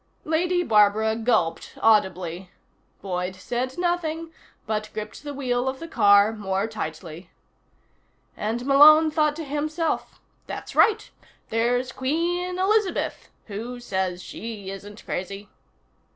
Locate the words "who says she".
13.45-14.71